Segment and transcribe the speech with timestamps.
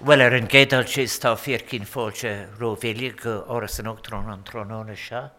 [0.00, 4.44] Well ar an gédal is tá fir cín fóilte rohhéige go oras an ochtrón an
[4.44, 5.30] tróna seo,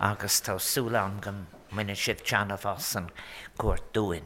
[0.00, 1.34] agus tá súlan go
[1.70, 3.10] muna sib teanamhas an
[3.58, 4.24] cuat dúin.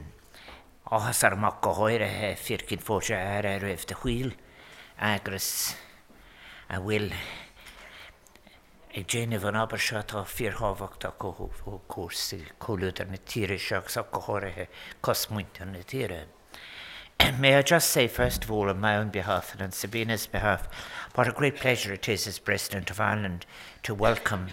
[0.87, 4.31] Áhas ar mac go háirithe fir cín fóte ar ar raibh de chuil
[4.97, 5.75] agus
[6.71, 7.11] a bhfuil
[8.95, 11.51] ag déanamh an aber seo tá fíorthhaachta go
[11.89, 14.69] cuasa choúidir na tíire seach sa go háirithe
[15.03, 16.29] cosmuinte na tíire.
[17.39, 20.69] May I just say, first of all, on my own behalf and on Sabina's behalf,
[21.15, 23.47] what a great pleasure it is as President of Ireland
[23.85, 24.49] to welcome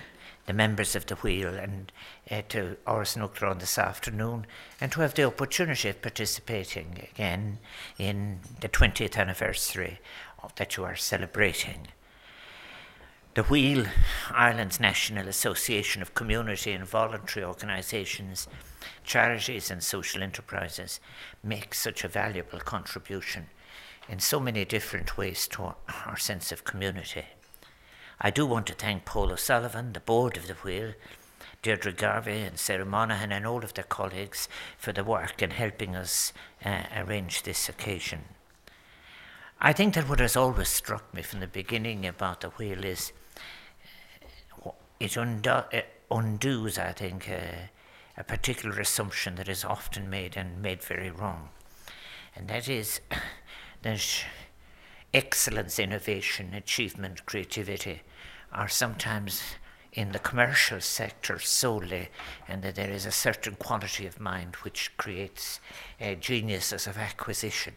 [0.45, 1.91] the members of the wheel and
[2.29, 4.45] uh, to Áras Uachtaráin this afternoon
[4.79, 7.59] and to have the opportunity of participating again
[7.97, 9.99] in the 20th anniversary
[10.43, 11.87] of, that you are celebrating.
[13.33, 13.85] The Wheel,
[14.31, 18.47] Ireland's National Association of Community and Voluntary Organisations,
[19.03, 20.99] charities and social enterprises,
[21.43, 23.47] make such a valuable contribution
[24.09, 25.73] in so many different ways to
[26.05, 27.25] our, sense of community.
[28.19, 30.93] I do want to thank Paul O'Sullivan, the board of the Wheel,
[31.61, 35.95] Deirdre Garvey and Sarah Monaghan and all of their colleagues for the work in helping
[35.95, 36.33] us
[36.65, 38.25] uh, arrange this occasion.
[39.59, 43.11] I think that what has always struck me from the beginning about the wheel is
[44.99, 47.67] it undo- uh, undoes, I think, uh,
[48.21, 51.49] a particular assumption that is often made and made very wrong.
[52.35, 53.01] And that is
[53.81, 54.23] that
[55.11, 58.03] excellence, innovation, achievement, creativity
[58.51, 59.41] are sometimes
[59.93, 62.09] in the commercial sector solely,
[62.47, 65.59] and that there is a certain quality of mind which creates
[65.99, 67.73] uh, geniuses of acquisition.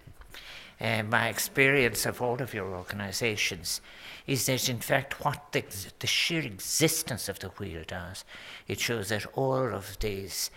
[0.80, 3.80] Uh, my experience of all of your organizations
[4.27, 5.64] is that, in fact, what the,
[6.00, 8.25] the sheer existence of the wheel does,
[8.67, 10.50] it shows that all of these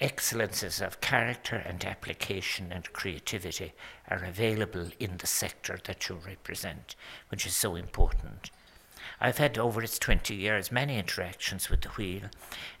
[0.00, 3.72] excellences of character and application and creativity
[4.08, 6.96] are available in the sector that you represent,
[7.28, 8.50] which is so important.
[9.20, 12.22] I've had over its 20 years many interactions with the wheel,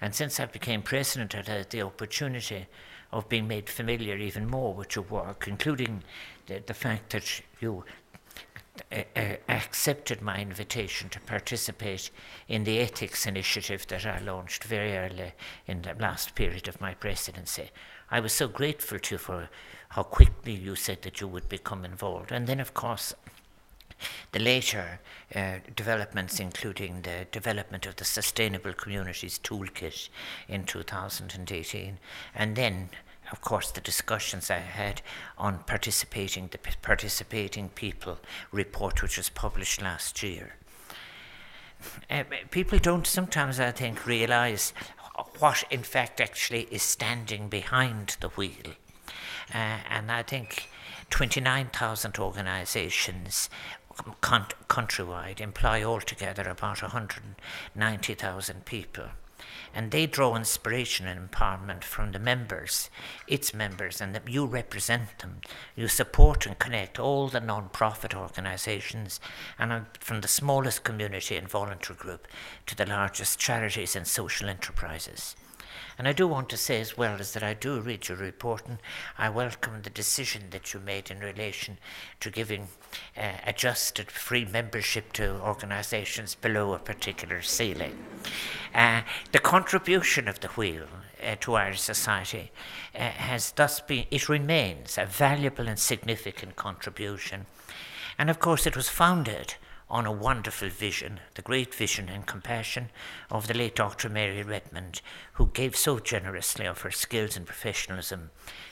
[0.00, 2.66] and since I became president, I've had the opportunity
[3.12, 6.02] of being made familiar even more with your work, including
[6.46, 7.84] the, the fact that you
[8.90, 12.10] uh, uh, accepted my invitation to participate
[12.48, 15.32] in the ethics initiative that I launched very early
[15.66, 17.70] in the last period of my presidency.
[18.10, 19.48] I was so grateful to you for
[19.90, 22.32] how quickly you said that you would become involved.
[22.32, 23.14] And then, of course,
[24.32, 24.98] the later
[25.34, 30.08] uh, developments, including the development of the Sustainable Communities Toolkit
[30.48, 31.98] in 2018,
[32.34, 32.90] and then
[33.32, 35.02] of course, the discussions I had
[35.38, 38.18] on participating, the participating people
[38.52, 40.56] report, which was published last year.
[42.10, 44.72] Uh, people don't sometimes, I think, realize
[45.38, 48.74] what, in fact, actually is standing behind the wheel.
[49.52, 50.68] Uh, and I think
[51.10, 53.50] 29,000 organizations
[54.20, 59.04] con- countrywide employ altogether about 190,000 people
[59.74, 62.90] and they draw inspiration and empowerment from the members,
[63.26, 65.40] its members, and that you represent them.
[65.74, 69.20] You support and connect all the non-profit organisations,
[69.58, 72.28] and from the smallest community and voluntary group
[72.66, 75.36] to the largest charities and social enterprises.
[75.98, 78.66] And I do want to say as well as that I do read your report
[78.66, 78.78] and
[79.16, 81.78] I welcome the decision that you made in relation
[82.20, 82.68] to giving
[83.16, 87.96] uh, adjusted free membership to organisations below a particular ceiling.
[88.74, 90.86] Uh, the contribution of the wheel
[91.24, 92.50] uh, to Irish society
[92.94, 97.46] uh, has thus been, it remains a valuable and significant contribution.
[98.18, 99.54] And of course, it was founded
[99.90, 102.88] on a wonderful vision, the great vision and compassion
[103.30, 104.08] of the late Dr.
[104.08, 105.02] Mary Redmond,
[105.34, 108.30] who gave so generously of her skills and professionalism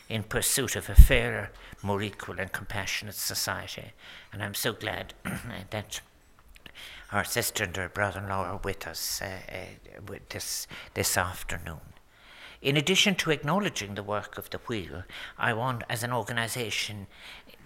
[0.09, 1.51] in pursuit of a fairer,
[1.83, 3.93] more equal, and compassionate society.
[4.33, 5.15] And I'm so glad
[5.71, 6.01] that
[7.13, 11.81] our sister and her brother-in-law are with us uh, uh, with this this afternoon.
[12.63, 15.03] In addition to acknowledging the work of the Wheel,
[15.37, 17.09] I want, as an organisation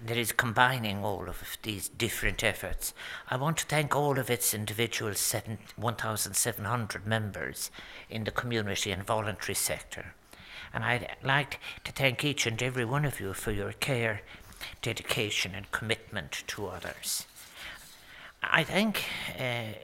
[0.05, 2.93] that is combining all of these different efforts,
[3.29, 7.71] I want to thank all of its individual 1,700 members
[8.11, 10.15] in the community and voluntary sector.
[10.73, 14.21] And I'd like to thank each and every one of you for your care,
[14.83, 17.27] dedication, and commitment to others.
[18.43, 19.05] I think
[19.39, 19.79] uh,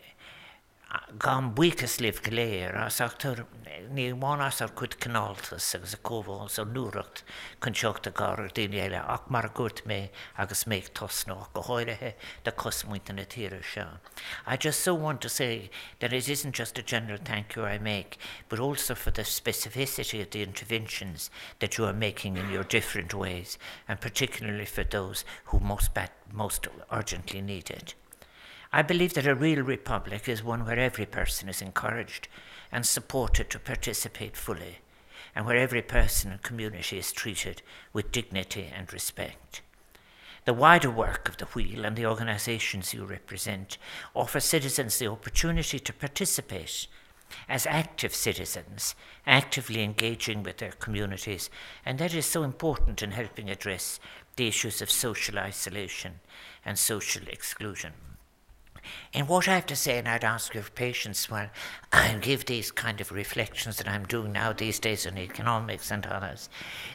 [2.22, 3.46] goléir as achtar
[3.96, 4.96] ní mánas ar chud
[6.42, 7.22] agus a nuúracht
[7.60, 7.74] chun
[8.10, 12.12] gar daine eile ach mar gút mé agus méid tosnó go háirithe
[12.44, 12.52] de
[13.12, 13.86] na tíire se.
[14.46, 17.78] I just so want to say that it isn't just a general thank you I
[17.78, 18.18] make,
[18.48, 21.30] but also for the specificity of the interventions
[21.60, 25.90] that you are making in your different ways, and particularly for those who most,
[26.32, 27.94] most urgently need it.
[28.74, 32.28] I believe that a real republic is one where every person is encouraged
[32.70, 34.78] and supported to participate fully,
[35.34, 37.60] and where every person and community is treated
[37.92, 39.60] with dignity and respect.
[40.46, 43.76] The wider work of the Wheel and the organisations you represent
[44.14, 46.86] offer citizens the opportunity to participate
[47.50, 48.94] as active citizens,
[49.26, 51.50] actively engaging with their communities,
[51.84, 54.00] and that is so important in helping address
[54.36, 56.20] the issues of social isolation
[56.64, 57.92] and social exclusion.
[59.14, 61.50] And what I have to say, and I'd ask your patience while
[61.92, 66.06] I give these kind of reflections that I'm doing now these days on economics and
[66.06, 66.48] others,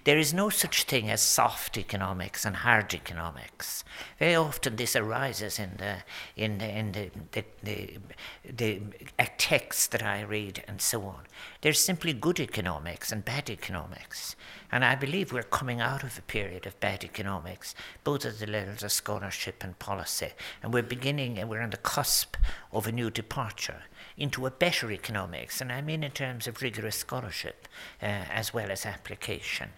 [0.03, 3.83] there is no such thing as soft economics and hard economics.
[4.19, 5.97] Very often this arises in the
[6.35, 7.97] in the in the the, the,
[8.43, 8.81] the,
[9.16, 11.21] the texts that I read and so on.
[11.61, 14.35] There's simply good economics and bad economics.
[14.71, 17.73] And I believe we're coming out of a period of bad economics,
[18.03, 20.31] both at the levels of scholarship and policy.
[20.61, 22.35] And we're beginning, and we're on the cusp
[22.71, 23.83] of a new departure
[24.17, 25.61] into a better economics.
[25.61, 27.67] And I mean in terms of rigorous scholarship
[28.01, 29.69] uh, as well as application.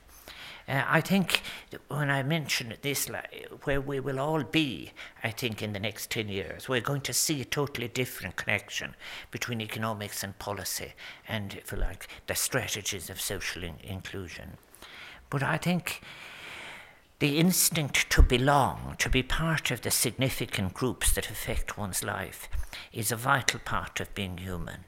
[0.70, 1.42] Uh, I think
[1.88, 3.10] when I mention this,
[3.64, 4.92] where we will all be,
[5.24, 8.96] I think in the next 10 years, we're going to see a totally different connection
[9.32, 10.94] between economics and policy
[11.28, 14.58] and, if you like, the strategies of social in- inclusion.
[15.32, 16.02] But I think
[17.18, 22.48] the instinct to belong, to be part of the significant groups that affect one's life,
[22.94, 24.82] is a vital part of being human.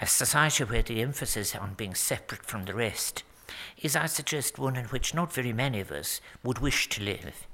[0.00, 3.22] A society where the emphasis on being separate from the rest
[3.80, 7.46] is, I suggest, one in which not very many of us would wish to live.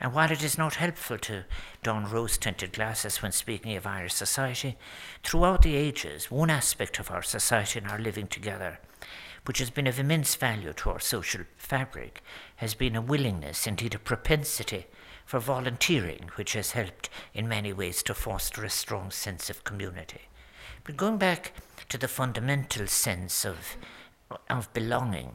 [0.00, 1.44] And while it is not helpful to
[1.82, 4.76] don rose tinted glasses when speaking of Irish society,
[5.22, 8.80] throughout the ages, one aspect of our society and our living together
[9.46, 12.22] which has been of immense value to our social fabric,
[12.56, 14.86] has been a willingness, indeed a propensity,
[15.26, 20.22] for volunteering, which has helped in many ways to foster a strong sense of community.
[20.84, 21.52] But going back
[21.88, 23.76] to the fundamental sense of,
[24.48, 25.34] of belonging,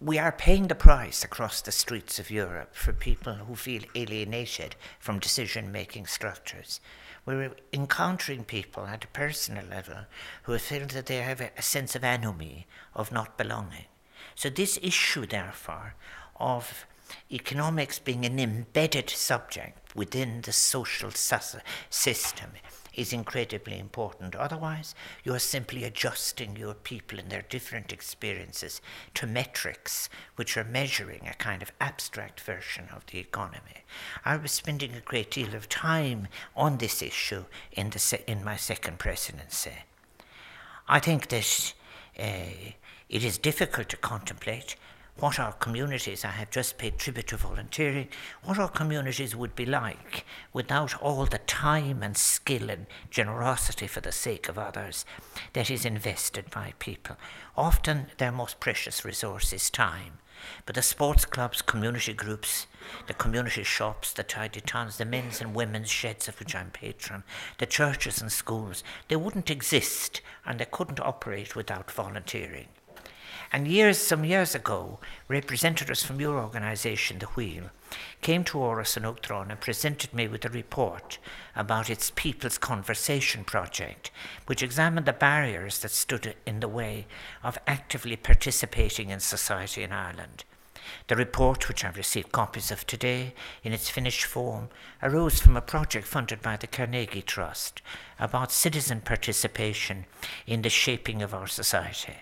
[0.00, 4.76] we are paying the price across the streets of Europe for people who feel alienated
[5.00, 6.80] from decision making structures.
[7.26, 10.06] We're encountering people at a personal level
[10.44, 13.86] who feel that they have a, sense of anomie, of not belonging.
[14.36, 15.94] So, this issue, therefore,
[16.36, 16.86] of
[17.30, 22.50] economics being an embedded subject within the social system
[22.98, 24.34] is incredibly important.
[24.34, 28.80] Otherwise, you are simply adjusting your people and their different experiences
[29.14, 33.84] to metrics which are measuring a kind of abstract version of the economy.
[34.24, 38.42] I was spending a great deal of time on this issue in, the se- in
[38.42, 39.84] my second presidency.
[40.88, 41.74] I think that
[42.18, 42.72] uh,
[43.08, 44.74] it is difficult to contemplate
[45.20, 48.08] what our communities, I have just paid tribute to volunteering,
[48.44, 54.00] what our communities would be like without all the time and skill and generosity for
[54.00, 55.04] the sake of others
[55.54, 57.16] that is invested by people.
[57.56, 60.18] Often their most precious resource is time.
[60.66, 62.68] But the sports clubs, community groups,
[63.08, 67.24] the community shops, the tidy towns, the men's and women's sheds of which I'm patron,
[67.58, 72.68] the churches and schools, they wouldn't exist and they couldn't operate without volunteering.
[73.50, 77.70] And years, some years ago, representatives from your organisation, The Wheel,
[78.20, 81.18] came to Áras an Uachtaráin and presented me with a report
[81.56, 84.10] about its People's Conversation project,
[84.46, 87.06] which examined the barriers that stood in the way
[87.42, 90.44] of actively participating in society in Ireland.
[91.06, 94.68] The report, which I've received copies of today in its finished form,
[95.02, 97.80] arose from a project funded by the Carnegie Trust
[98.18, 100.04] about citizen participation
[100.46, 102.16] in the shaping of our society.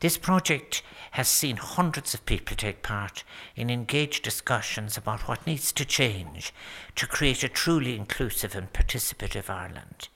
[0.00, 3.22] This project has seen hundreds of people take part
[3.54, 6.54] in engaged discussions about what needs to change
[6.96, 10.08] to create a truly inclusive and participative Ireland.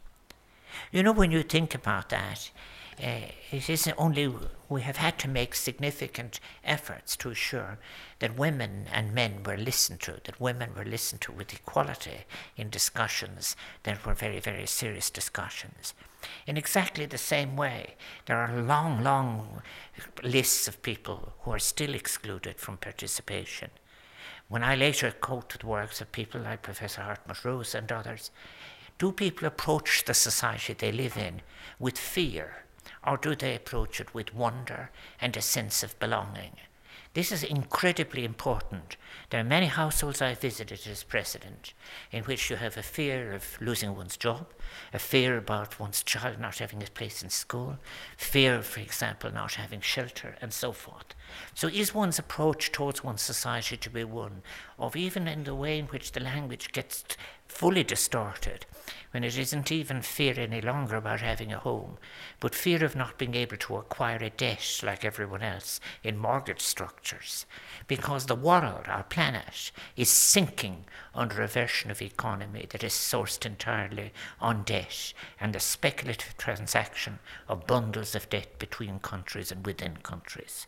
[0.91, 2.51] You know, when you think about that,
[3.03, 4.33] uh, it isn't only
[4.69, 7.79] we have had to make significant efforts to assure
[8.21, 12.25] that women and men were listened to, that women were listened to with equality
[12.57, 15.93] in discussions that were very, very serious discussions.
[16.47, 17.95] In exactly the same way,
[18.27, 19.63] there are long, long
[20.23, 23.71] lists of people who are still excluded from participation.
[24.49, 28.31] When I later quoted works of people like Professor Hartmut Rosa and others,
[28.99, 31.43] Do people approach the society they live in
[31.79, 32.65] with fear,
[33.05, 34.91] or do they approach it with wonder
[35.21, 36.57] and a sense of belonging?
[37.15, 38.97] This is incredibly important.
[39.31, 41.73] There are many households I've visited as president
[42.11, 44.49] in which you have a fear of losing one's job,
[44.93, 47.79] a fear about one's child not having a place in school,
[48.17, 51.15] fear, for example, not having shelter, and so forth.
[51.55, 54.43] So, is one's approach towards one's society to be one
[54.77, 57.05] of even in the way in which the language gets
[57.55, 58.67] fully distorted,
[59.13, 61.97] when it isn't even fear any longer about having a home,
[62.41, 66.61] but fear of not being able to acquire a debt like everyone else in mortgage
[66.61, 67.47] structures,
[67.87, 70.85] because the world, our planet, is sinking
[71.15, 77.21] under a version of economy that is sourced entirely on debt and the speculative transaction
[77.49, 80.67] of bundles of debt between countries and within countries.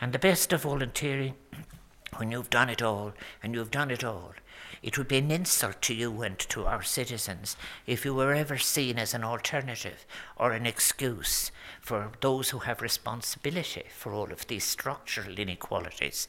[0.00, 1.34] And the best of volunteering,
[2.16, 3.12] when you've done it all,
[3.42, 4.32] and you've done it all,
[4.82, 7.56] it would be an insult to you and to our citizens
[7.86, 10.06] if you were ever seen as an alternative
[10.36, 16.28] or an excuse for those who have responsibility for all of these structural inequalities.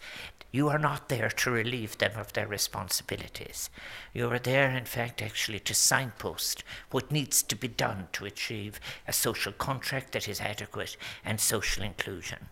[0.52, 3.70] You are not there to relieve them of their responsibilities.
[4.14, 8.80] You are there, in fact, actually to signpost what needs to be done to achieve
[9.08, 12.48] a social contract that is adequate and social inclusion.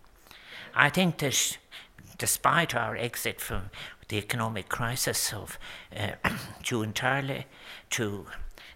[0.74, 1.58] I think that
[2.18, 3.70] despite our exit from
[4.08, 5.58] the economic crisis of
[5.96, 6.12] uh,
[6.62, 7.46] due entirely
[7.90, 8.26] to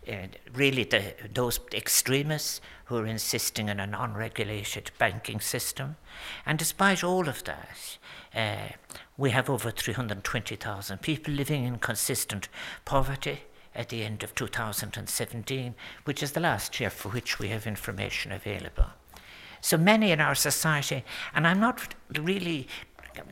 [0.09, 5.97] uh, really the, those extremists who are insisting on an unregulated banking system.
[6.45, 7.99] And despite all of that,
[8.35, 8.75] uh,
[9.17, 12.49] we have over 320,000 people living in consistent
[12.85, 13.43] poverty
[13.75, 15.75] at the end of 2017,
[16.05, 18.87] which is the last year for which we have information available.
[19.61, 22.67] So many in our society, and I'm not really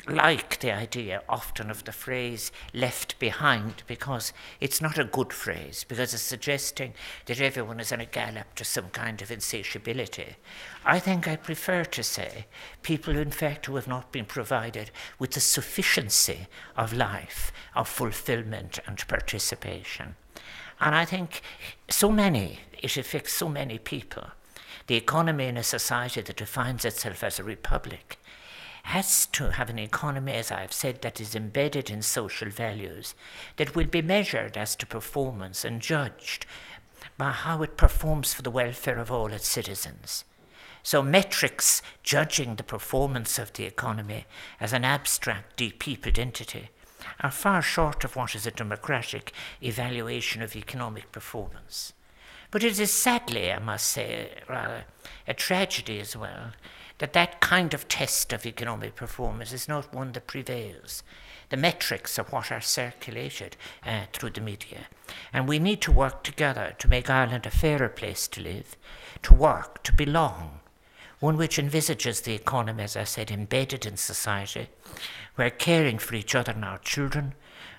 [0.06, 5.84] like the idea often of the phrase left behind because it's not a good phrase,
[5.88, 6.94] because it's suggesting
[7.26, 10.36] that everyone is on a gallop to some kind of insatiability.
[10.84, 12.46] I think I prefer to say
[12.82, 16.46] people, in fact, who have not been provided with the sufficiency
[16.76, 20.16] of life, of fulfillment and participation.
[20.80, 21.42] And I think
[21.88, 24.28] so many, it affects so many people.
[24.86, 28.18] The economy in a society that defines itself as a republic
[28.90, 33.14] has to have an economy, as I've said, that is embedded in social values,
[33.56, 36.44] that will be measured as to performance and judged
[37.16, 40.24] by how it performs for the welfare of all its citizens.
[40.82, 44.26] So, metrics judging the performance of the economy
[44.58, 46.70] as an abstract, depeopled entity
[47.20, 49.32] are far short of what is a democratic
[49.62, 51.92] evaluation of economic performance.
[52.50, 54.84] But it is sadly, I must say, rather
[55.28, 56.52] a tragedy as well,
[57.00, 61.02] that that kind of test of economic performance is not one that prevails.
[61.48, 64.86] The metrics are what are circulated uh, through the media.
[65.32, 68.76] And we need to work together to make Ireland a fairer place to live,
[69.22, 70.60] to work, to belong,
[71.20, 74.68] one which envisages the economy, as I said, embedded in society,
[75.36, 77.34] where caring for each other and our children,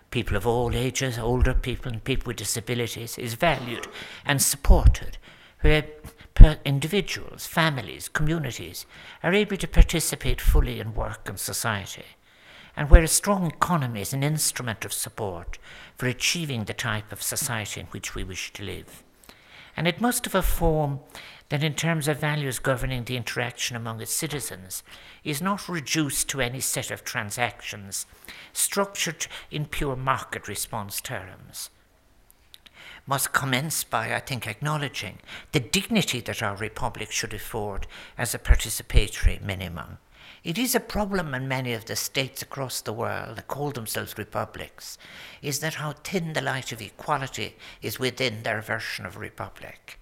[0.09, 3.87] people of all ages, older people, and people with disabilities, is valued
[4.25, 5.17] and supported,
[5.61, 5.85] where
[6.65, 8.85] individuals, families, communities
[9.23, 12.05] are able to participate fully in work and society,
[12.75, 15.57] and where a strong economy is an instrument of support
[15.97, 19.03] for achieving the type of society in which we wish to live.
[19.75, 20.99] And it must have a form
[21.49, 24.83] that, in terms of values governing the interaction among its citizens,
[25.23, 28.05] is not reduced to any set of transactions
[28.53, 31.69] structured in pure market response terms
[33.05, 35.19] must commence by, I think, acknowledging
[35.51, 39.97] the dignity that our republic should afford as a participatory minimum.
[40.43, 44.17] It is a problem in many of the states across the world that call themselves
[44.17, 44.97] republics,
[45.41, 49.99] is that how thin the light of equality is within their version of republic.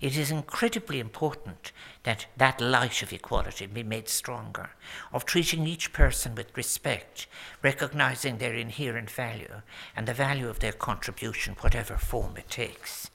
[0.00, 1.72] It is incredibly important
[2.04, 4.70] that that light of equality be made stronger,
[5.12, 7.26] of treating each person with respect,
[7.62, 9.62] recognizing their inherent value
[9.96, 13.10] and the value of their contribution, whatever form it takes.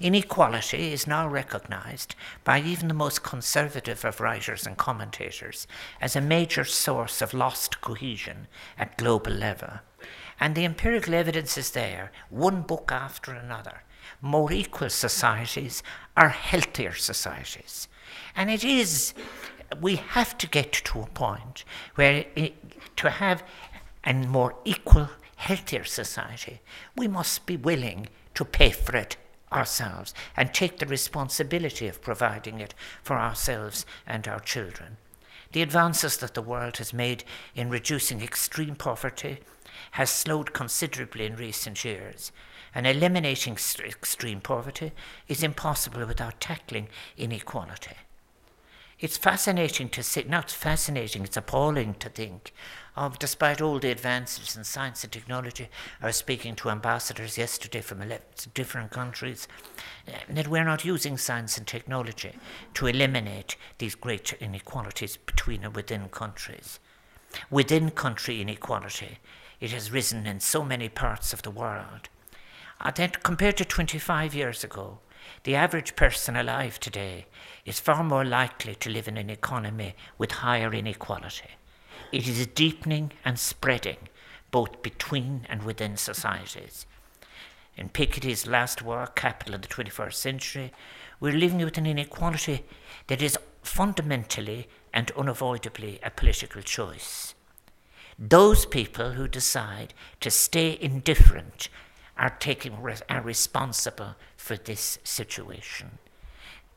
[0.00, 2.14] Inequality is now recognized
[2.44, 5.66] by even the most conservative of writers and commentators
[6.00, 8.46] as a major source of lost cohesion
[8.78, 9.80] at global level.
[10.38, 13.82] And the empirical evidence is there, one book after another,
[14.20, 15.82] more equal societies
[16.16, 17.88] are healthier societies.
[18.34, 19.14] And it is,
[19.80, 23.42] we have to get to a point where it, to have
[24.04, 26.60] a more equal, healthier society,
[26.96, 29.16] we must be willing to pay for it
[29.52, 34.96] ourselves and take the responsibility of providing it for ourselves and our children.
[35.52, 39.38] The advances that the world has made in reducing extreme poverty
[39.92, 42.32] has slowed considerably in recent years,
[42.78, 44.92] and eliminating extreme poverty
[45.26, 47.96] is impossible without tackling inequality.
[49.00, 52.52] It's fascinating to see, not fascinating, it's appalling to think
[52.94, 55.68] of, despite all the advances in science and technology,
[56.00, 59.48] I was speaking to ambassadors yesterday from 11 different countries,
[60.06, 62.36] uh, that we're not using science and technology
[62.74, 66.78] to eliminate these great inequalities between and within countries.
[67.50, 69.18] Within country inequality,
[69.58, 72.08] it has risen in so many parts of the world.
[72.80, 74.98] Uh, that compared to 25 years ago,
[75.44, 77.26] the average person alive today
[77.64, 81.50] is far more likely to live in an economy with higher inequality.
[82.12, 84.08] It is deepening and spreading
[84.50, 86.86] both between and within societies.
[87.76, 90.72] In Piketty's last work, Capital of the 21st Century,
[91.20, 92.64] we're living with an inequality
[93.08, 97.34] that is fundamentally and unavoidably a political choice.
[98.18, 101.68] Those people who decide to stay indifferent
[102.18, 102.74] are taking
[103.08, 105.98] are responsible for this situation.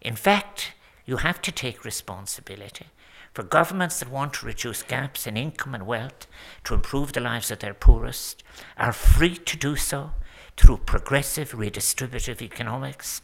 [0.01, 0.73] In fact,
[1.05, 2.87] you have to take responsibility
[3.33, 6.27] for governments that want to reduce gaps in income and wealth
[6.65, 8.43] to improve the lives of their poorest
[8.77, 10.11] are free to do so
[10.57, 13.21] through progressive redistributive economics,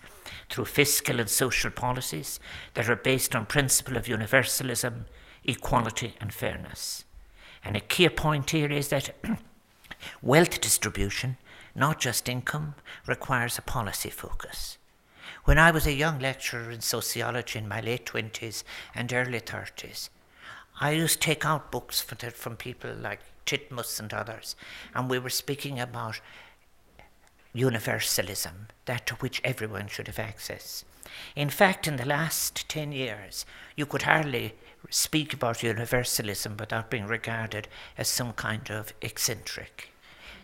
[0.50, 2.40] through fiscal and social policies
[2.74, 5.06] that are based on principle of universalism,
[5.44, 7.04] equality and fairness.
[7.64, 9.14] And a key point here is that
[10.22, 11.38] wealth distribution,
[11.78, 12.74] not just income,
[13.06, 14.78] requires a policy focus.
[15.46, 18.64] When I was a young lecturer in sociology in my late 20s
[18.96, 20.10] and early 30s,
[20.82, 24.56] I used to take out books from people like Titmuss and others,
[24.94, 26.20] and we were speaking about
[27.54, 30.84] universalism, that to which everyone should have access.
[31.36, 34.54] In fact, in the last 10 years, you could hardly
[34.90, 37.68] speak about universalism without being regarded
[37.98, 39.92] as some kind of eccentric.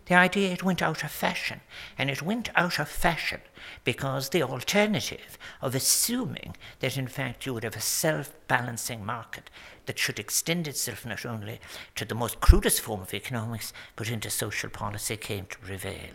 [0.06, 1.60] The idea it went out of fashion,
[1.96, 3.40] and it went out of fashion
[3.84, 9.48] because the alternative of assuming that in fact you would have a self balancing market
[9.86, 11.58] that should extend itself not only
[11.94, 16.10] to the most crudest form of economics but into social policy came to prevail.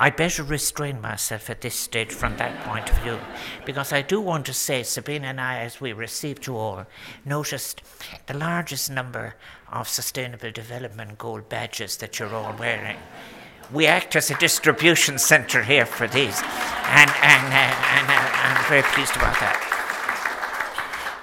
[0.00, 3.18] I'd better restrain myself at this stage from that point of view,
[3.66, 6.86] because I do want to say, Sabina and I, as we received you all,
[7.24, 7.82] noticed
[8.26, 9.34] the largest number
[9.72, 12.96] of Sustainable Development Goal badges that you're all wearing.
[13.72, 19.16] We act as a distribution centre here for these, and, and, and I'm very pleased
[19.16, 19.64] about that.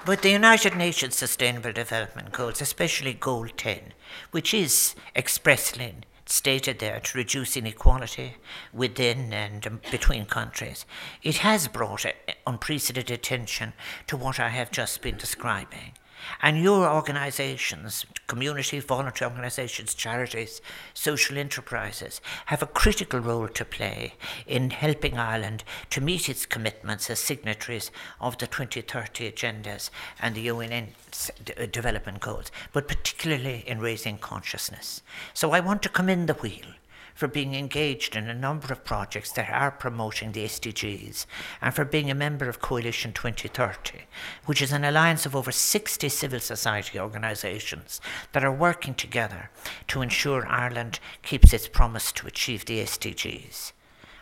[0.06, 3.94] But the United Nations Sustainable Development Goals, especially Goal 10,
[4.32, 8.36] which is expressly stated there to reduce inequality
[8.74, 10.86] within and between countries,
[11.22, 12.12] it has brought uh,
[12.48, 13.74] unprecedented attention
[14.08, 15.94] to what I have just been describing.
[16.42, 20.62] And your organisations, community, voluntary organisations, charities,
[20.94, 24.14] social enterprises, have a critical role to play
[24.48, 29.90] in helping Ireland to meet its commitments as signatories of the 2030 agendas
[30.22, 35.02] and the UN uh, development goals, but particularly in raising consciousness.
[35.34, 36.66] So I want to commend the wheel
[37.16, 41.26] for being engaged in a number of projects that are promoting the SDGs,
[41.62, 44.02] and for being a member of Coalition 2030,
[44.46, 48.02] which is an alliance of over 60 civil society organisations
[48.34, 49.50] that are working together
[49.88, 53.72] to ensure Ireland keeps its promise to achieve the SDGs.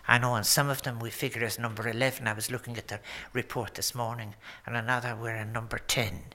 [0.07, 2.27] I know on some of them we figure as number 11.
[2.27, 2.99] I was looking at the
[3.31, 6.25] report this morning, and another we're in number 10.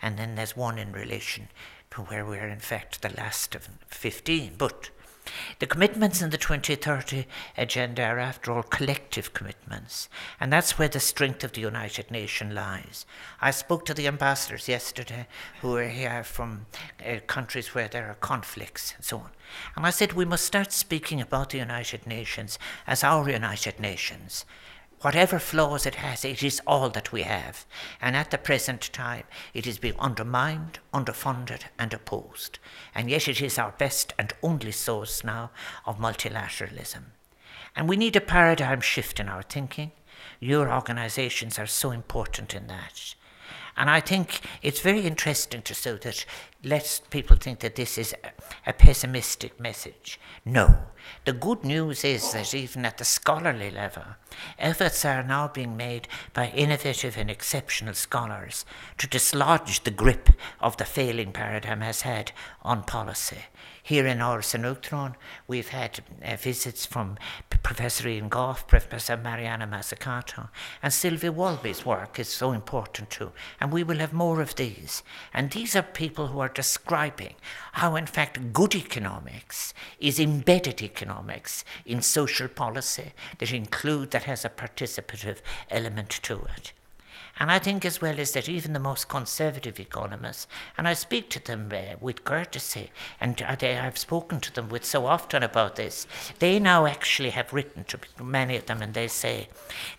[0.00, 1.48] And then there's one in relation
[1.90, 4.54] to where we're in fact the last of 15.
[4.56, 4.90] But
[5.58, 10.08] the commitments in the 2030 agenda are, after all, collective commitments,
[10.40, 13.06] and that's where the strength of the United Nations lies.
[13.40, 15.26] I spoke to the ambassadors yesterday
[15.60, 16.66] who are here from
[17.04, 19.30] uh, countries where there are conflicts and so on.
[19.76, 24.44] And I said we must start speaking about the United Nations as our United Nations
[25.00, 27.64] Whatever flaws it has, it is all that we have.
[28.00, 32.58] And at the present time, it is being undermined, underfunded, and opposed.
[32.94, 35.50] And yet it is our best and only source now
[35.86, 37.04] of multilateralism.
[37.76, 39.92] And we need a paradigm shift in our thinking.
[40.40, 43.14] Your organizations are so important in that.
[43.78, 46.26] And I think it's very interesting to so that
[46.64, 50.18] lets people think that this is a, a pessimistic message.
[50.44, 50.78] No.
[51.24, 54.02] The good news is that even at the scholarly level,
[54.58, 58.66] efforts are now being made by innovative and exceptional scholars
[58.98, 63.44] to dislodge the grip of the failing paradigm has had on policy.
[63.88, 65.14] Here in Áras Uachtaráin,
[65.46, 67.16] we've had uh, visits from
[67.62, 70.50] Professor Ian Gough, Professor Mariana Mazzucato,
[70.82, 73.32] and Sylvia Walby's work is so important too.
[73.60, 75.02] And And we will have more of these.
[75.32, 77.34] And these are people who are describing
[77.72, 84.44] how, in fact, good economics is embedded economics in social policy that include, that has
[84.44, 85.38] a participative
[85.70, 86.72] element to it.
[87.40, 91.30] And I think as well is that even the most conservative economists, and I speak
[91.30, 95.76] to them uh, with courtesy, and they, I've spoken to them with so often about
[95.76, 96.06] this,
[96.40, 99.48] they now actually have written to many of them, and they say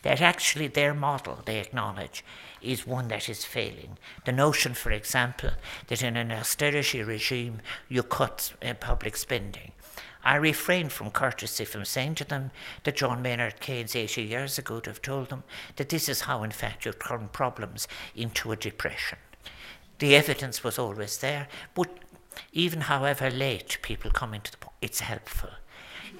[0.02, 2.26] that actually their model, they acknowledge,
[2.62, 3.98] is one that is failing.
[4.26, 5.52] The notion, for example,
[5.88, 9.72] that in an austerity regime you cut uh, public spending.
[10.24, 12.52] I refrain from courtesy from saying to them
[12.84, 15.44] that John Maynard Keynes 80 years ago would have told them
[15.78, 19.18] that this is how, in fact, you turn problems into a depression.
[20.00, 21.90] The evidence was always there, but
[22.54, 25.50] even however late people come into the point, it's helpful.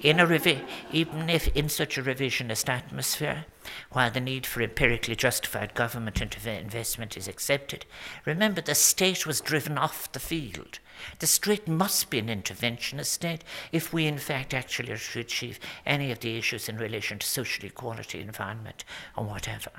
[0.00, 3.44] In a revi- even if in such a revisionist atmosphere,
[3.92, 7.84] while the need for empirically justified government investment is accepted,
[8.24, 10.78] remember the state was driven off the field
[11.18, 15.58] the state must be an interventionist state if we, in fact, actually are to achieve
[15.86, 18.84] any of the issues in relation to social equality, environment,
[19.16, 19.70] or whatever.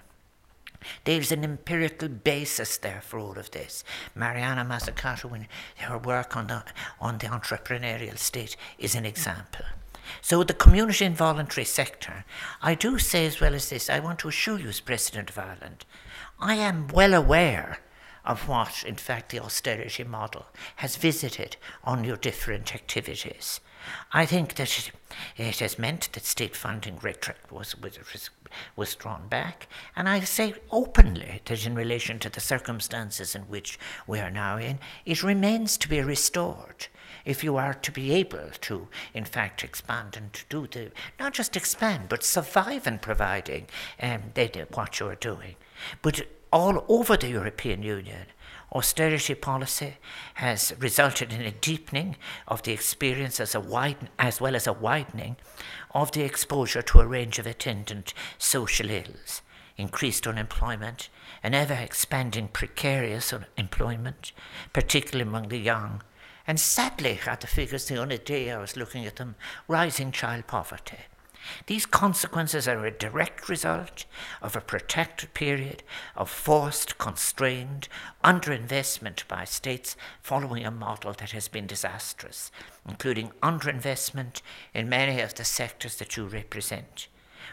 [1.03, 3.83] There's an empirical basis there for all of this.
[4.15, 6.63] Mariana Mazzucato, in her work on the,
[6.99, 9.65] on the entrepreneurial state, is an example.
[10.21, 12.25] So, the community and voluntary sector,
[12.61, 15.37] I do say as well as this, I want to assure you, as President of
[15.37, 15.85] Ireland,
[16.39, 17.79] I am well aware
[18.25, 20.45] of what, in fact, the austerity model
[20.77, 23.59] has visited on your different activities.
[24.13, 24.91] I think that
[25.37, 26.99] it, has meant that state funding
[27.49, 28.29] was, was,
[28.75, 33.79] was drawn back, and I say openly that in relation to the circumstances in which
[34.05, 36.87] we are now in, it remains to be restored
[37.25, 41.33] if you are to be able to, in fact, expand and to do the, not
[41.33, 43.67] just expand, but survive in providing
[44.01, 44.21] um,
[44.73, 45.55] what you are doing.
[46.01, 48.25] But all over the European Union,
[48.73, 49.95] austerity policy
[50.35, 52.15] has resulted in a deepening
[52.47, 55.35] of the experience as, a widen, as well as a widening
[55.91, 59.41] of the exposure to a range of attendant social ills,
[59.77, 61.09] increased unemployment,
[61.43, 64.31] an ever expanding precarious employment,
[64.73, 66.01] particularly among the young,
[66.47, 69.35] and sadly, at the figures the only day I was looking at them,
[69.67, 70.97] rising child poverty.
[71.65, 74.05] These consequences are a direct result
[74.41, 75.83] of a protected period
[76.15, 77.87] of forced, constrained
[78.23, 82.51] underinvestment by states following a model that has been disastrous,
[82.87, 84.41] including underinvestment
[84.73, 87.07] in many of the sectors that you represent.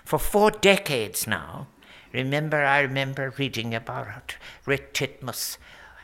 [0.05, 1.69] For four decades now,
[2.13, 5.57] remember, I remember reading about Rick Titmuss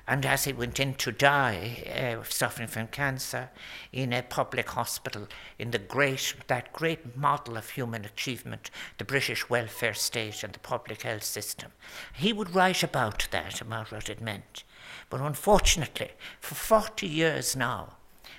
[0.06, 3.50] and as he went in to die, uh, suffering from cancer,
[3.92, 5.26] in a public hospital,
[5.58, 10.58] in the great, that great model of human achievement, the British welfare state and the
[10.58, 11.72] public health system,
[12.12, 14.62] he would write about that, about what it meant.
[15.08, 17.96] But unfortunately, for 40 years now,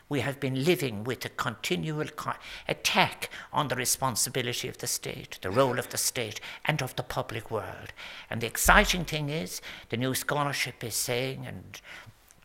[0.09, 2.33] we have been living with a continual co-
[2.67, 7.03] attack on the responsibility of the state, the role of the state, and of the
[7.03, 7.93] public world.
[8.29, 11.81] And the exciting thing is, the new scholarship is saying, and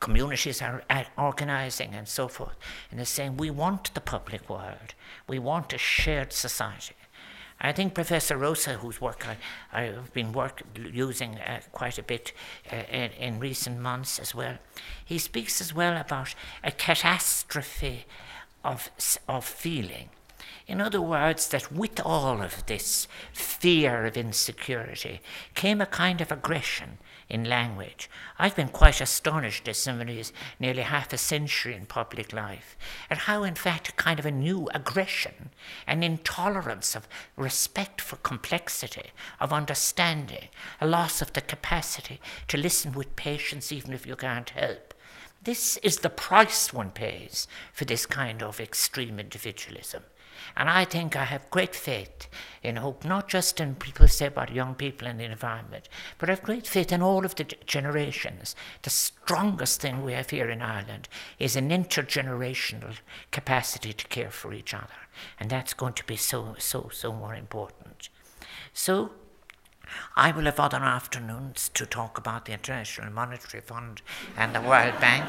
[0.00, 0.82] communities are
[1.18, 2.56] organizing and so forth,
[2.90, 4.94] and they're saying, we want the public world,
[5.28, 6.94] we want a shared society.
[7.60, 9.26] I think Professor Rosa, whose work
[9.72, 12.32] I, have been work, using uh, quite a bit
[12.72, 14.56] uh, in, in, recent months as well,
[15.04, 18.06] he speaks as well about a catastrophe
[18.64, 18.90] of,
[19.28, 20.08] of feeling.
[20.66, 25.20] In other words, that with all of this fear of insecurity
[25.54, 26.98] came a kind of aggression
[27.30, 28.10] in language.
[28.38, 32.76] I've been quite astonished as somebody who's nearly half a century in public life
[33.08, 35.50] at how, in fact, a kind of a new aggression,
[35.86, 40.48] an intolerance of respect for complexity, of understanding,
[40.80, 44.92] a loss of the capacity to listen with patience even if you can't help.
[45.42, 50.02] This is the price one pays for this kind of extreme individualism.
[50.56, 52.28] And I think I have great faith
[52.62, 56.32] in hope, not just in people say about young people and the environment, but I
[56.32, 58.54] have great faith in all of the generations.
[58.82, 61.08] The strongest thing we have here in Ireland
[61.38, 62.96] is an intergenerational
[63.30, 64.88] capacity to care for each other.
[65.38, 68.08] And that's going to be so, so, so more important.
[68.72, 69.12] So,
[70.16, 74.02] I will have other afternoons to talk about the International Monetary Fund
[74.36, 75.28] and the World Bank,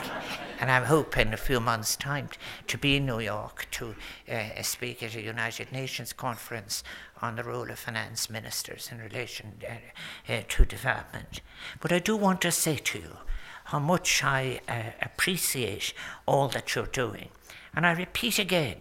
[0.60, 2.30] and I hope in a few months' time
[2.67, 3.95] to be in New York to
[4.32, 6.84] uh, speak at a United Nations conference
[7.21, 11.41] on the role of finance ministers in relation uh, uh, to development.
[11.80, 13.17] But I do want to say to you
[13.65, 15.93] how much I uh, appreciate
[16.26, 17.30] all that you're doing.
[17.74, 18.78] And I repeat again,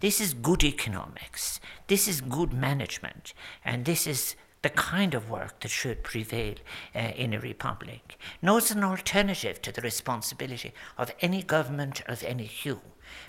[0.00, 5.60] this is good economics, this is good management, and this is the kind of work
[5.60, 6.54] that should prevail
[6.94, 12.22] uh, in a republic, not as an alternative to the responsibility of any government of
[12.22, 12.80] any hue,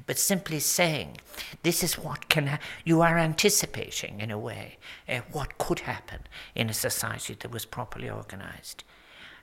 [0.06, 1.18] but simply saying
[1.64, 4.78] this is what can ha- you are anticipating in a way
[5.10, 6.20] uh, what could happen
[6.56, 8.84] in a society that was properly organized.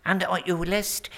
[0.04, 1.10] And uh, you list,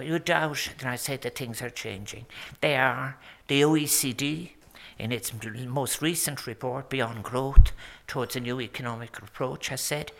[0.00, 2.26] you doubt that I say that things are changing.
[2.60, 3.18] They are.
[3.48, 4.52] The OECD,
[4.98, 5.32] in its
[5.66, 7.72] most recent report, Beyond Growth
[8.12, 10.12] Towards a New Economic Approach, has said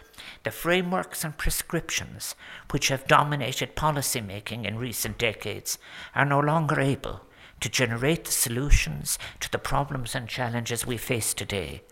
[0.44, 2.34] the frameworks and prescriptions
[2.70, 5.76] which have dominated policy making in recent decades
[6.14, 7.20] are no longer able
[7.60, 11.82] to generate the solutions to the problems and challenges we face today.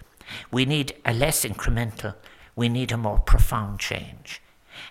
[0.51, 2.15] We need a less incremental,
[2.57, 4.41] we need a more profound change.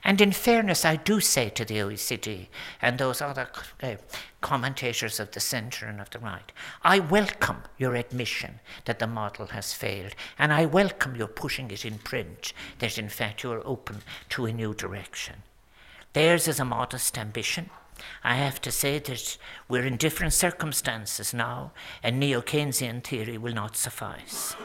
[0.04, 2.48] And in fairness, I do say to the OECD
[2.82, 3.50] and those other
[3.84, 3.96] uh,
[4.42, 6.52] commentators of the centre and of the right,
[6.84, 11.84] I welcome your admission that the model has failed, and I welcome your pushing it
[11.84, 15.44] in print that in fact you are open to a new direction.
[16.14, 17.70] Theirs is a modest ambition.
[18.24, 23.54] I have to say that we're in different circumstances now, and neo Keynesian theory will
[23.54, 24.56] not suffice.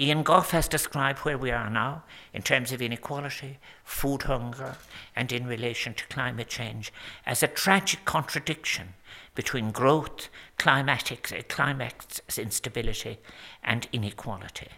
[0.00, 4.76] Ian Gough has described where we are now in terms of inequality, food hunger,
[5.16, 6.92] and in relation to climate change
[7.26, 8.94] as a tragic contradiction
[9.34, 13.18] between growth, climatic, uh, climax instability,
[13.64, 14.68] and inequality.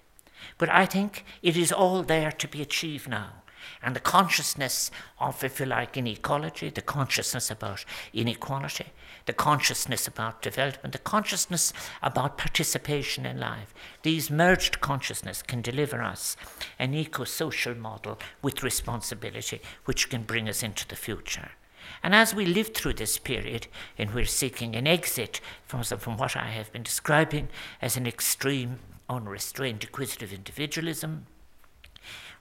[0.56, 3.42] But I think it is all there to be achieved now.
[3.83, 8.87] And the consciousness of, if you like, inequality, the consciousness about inequality,
[9.30, 13.72] the consciousness about development, the consciousness about participation in life.
[14.02, 16.36] These merged consciousness can deliver us
[16.80, 21.50] an eco social model with responsibility, which can bring us into the future.
[22.02, 26.36] And as we live through this period, and we're seeking an exit from, from what
[26.36, 31.26] I have been describing as an extreme, unrestrained, acquisitive individualism,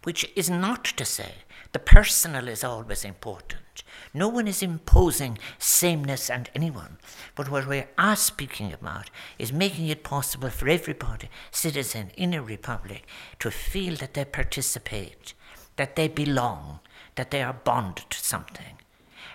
[0.02, 1.34] which is not to say
[1.72, 3.84] the personal is always important.
[4.14, 6.98] No one is imposing sameness on anyone,
[7.36, 12.42] but what we are speaking about is making it possible for everybody, citizen in a
[12.42, 13.06] republic,
[13.38, 15.36] to feel that they participate,
[15.76, 16.80] that they belong,
[17.16, 18.79] that they are bonded to something.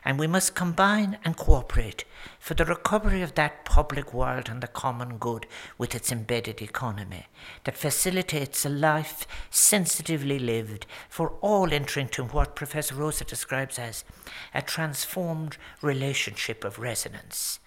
[0.05, 2.05] And we must combine and cooperate
[2.39, 5.47] for the recovery of that public world and the common good
[5.79, 7.27] with its embedded economy
[7.65, 14.05] that facilitates a life sensitively lived for all entering to what Professor Rosa describes as
[14.53, 17.59] a transformed relationship of resonance.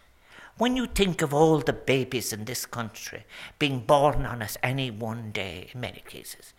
[0.58, 3.26] When you think of all the babies in this country
[3.60, 6.54] being born on us any one day, in many cases,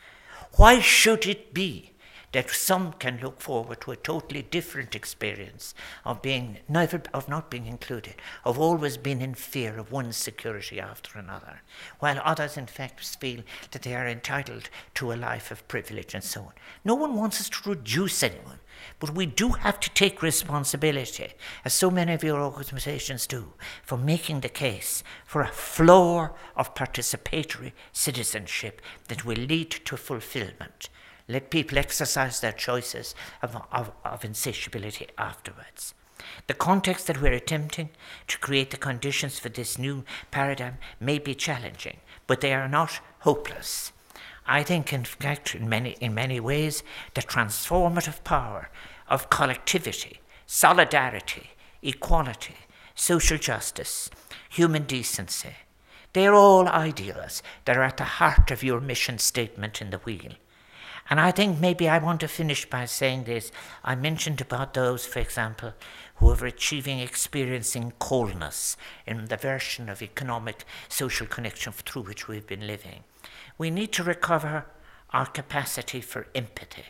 [0.55, 1.93] why should it be
[2.33, 7.51] that some can look forward to a totally different experience of being never of not
[7.51, 8.15] being included,
[8.45, 11.63] of always being in fear of one security after another,
[11.99, 16.25] while others in fact feel that they are entitled to a life of privilege and
[16.25, 16.53] so on.
[16.85, 18.61] No one wants us to reduce anyone.
[19.01, 21.33] But we do have to take responsibility,
[21.65, 26.77] as so many of your organizations do, for making the case for a floor of
[26.77, 30.91] participatory citizenship that will lead to fulfillment
[31.29, 35.95] let people exercise their choices of, of, of insatiability afterwards.
[36.47, 37.91] The context that we're attempting
[38.27, 43.01] to create the conditions for this new paradigm may be challenging, but they are not
[43.21, 43.93] hopeless.
[44.47, 46.83] I think, in fact, in many, in many ways,
[47.15, 48.71] the transformative power
[49.07, 51.51] of collectivity, solidarity,
[51.83, 52.57] equality,
[52.95, 54.11] social justice,
[54.49, 55.55] human decency,
[56.15, 60.33] they're all ideals that are at the heart of your mission statement in the wheel.
[61.11, 63.51] And I think maybe I want to finish by saying this.
[63.83, 65.73] I mentioned about those, for example,
[66.17, 72.47] who are achieving experiencing coldness in the version of economic social connection through which we've
[72.47, 73.05] been living.
[73.57, 74.67] We need to recover
[75.11, 76.87] our capacity for empathy.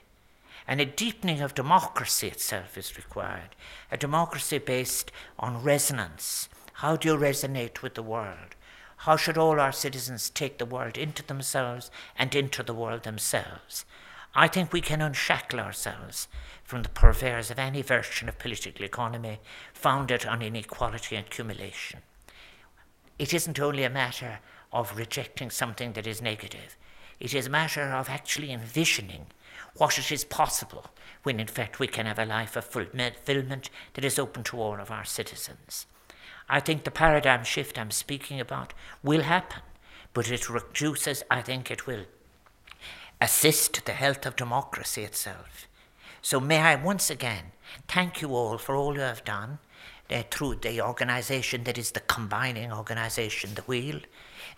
[0.66, 3.54] And a deepening of democracy itself is required.
[3.92, 6.48] A democracy based on resonance.
[6.74, 8.56] How do you resonate with the world?
[9.02, 13.84] How should all our citizens take the world into themselves and into the world themselves?
[14.34, 16.28] I think we can unshackle ourselves
[16.62, 19.40] from the purveyors of any version of political economy
[19.72, 22.00] founded on inequality and accumulation.
[23.18, 24.40] It isn't only a matter
[24.72, 26.76] of rejecting something that is negative,
[27.18, 29.26] it is a matter of actually envisioning
[29.76, 30.86] what it is possible
[31.22, 34.78] when, in fact, we can have a life of fulfillment that is open to all
[34.78, 35.86] of our citizens.
[36.48, 39.62] I think the paradigm shift I'm speaking about will happen,
[40.14, 42.04] but it reduces, I think it will
[43.20, 45.66] assist the health of democracy itself.
[46.22, 47.52] So may I once again
[47.86, 49.58] thank you all for all you have done
[50.10, 54.00] uh, through the organization that is the combining organization, the wheel,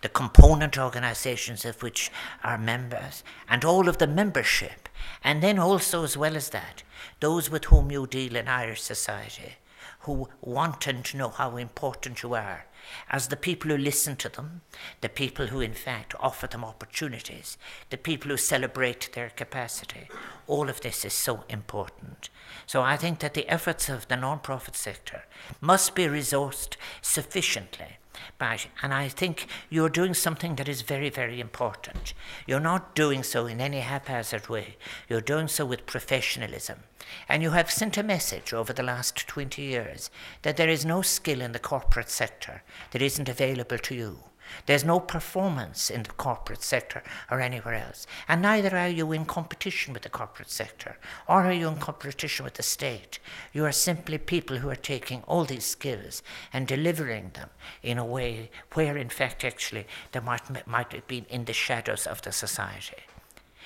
[0.01, 2.11] the component organizations of which
[2.43, 4.89] are members, and all of the membership
[5.23, 6.83] And then also, as well as that,
[7.19, 9.55] those with whom you deal in Irish society
[10.01, 12.65] who want to know how important you are
[13.09, 14.61] as the people who listen to them,
[15.01, 17.57] the people who in fact offer them opportunities,
[17.89, 20.07] the people who celebrate their capacity.
[20.47, 22.29] All of this is so important.
[22.65, 25.23] So I think that the efforts of the non-profit sector
[25.59, 27.97] must be resourced sufficiently
[28.37, 32.13] but, and I think you're doing something that is very, very important.
[32.45, 34.77] You're not doing so in any haphazard way.
[35.07, 36.79] You're doing so with professionalism.
[37.27, 40.09] And you have sent a message over the last 20 years
[40.41, 44.23] that there is no skill in the corporate sector that isn't available to you.
[44.65, 48.07] There's no performance in the corporate sector or anywhere else.
[48.27, 52.43] And neither are you in competition with the corporate sector or are you in competition
[52.43, 53.19] with the state.
[53.53, 57.49] You are simply people who are taking all these skills and delivering them
[57.83, 62.07] in a way where, in fact, actually, they might, might have been in the shadows
[62.07, 63.03] of the society.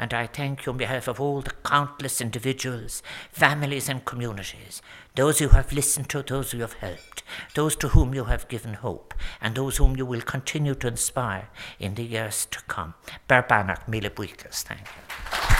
[0.00, 4.80] And I thank you on behalf of all the countless individuals, families, and communities,
[5.14, 7.22] those who have listened to, those who have helped,
[7.54, 11.50] those to whom you have given hope, and those whom you will continue to inspire
[11.78, 12.94] in the years to come.
[13.28, 15.59] Barbanach Mila Thank you.